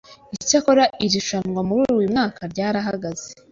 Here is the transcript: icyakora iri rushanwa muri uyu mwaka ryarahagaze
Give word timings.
icyakora 0.35 0.83
iri 1.05 1.11
rushanwa 1.15 1.61
muri 1.67 1.81
uyu 1.97 2.11
mwaka 2.13 2.41
ryarahagaze 2.51 3.27